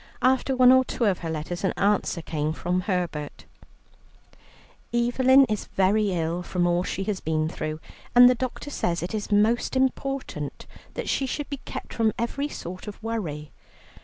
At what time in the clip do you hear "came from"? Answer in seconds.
2.23-2.81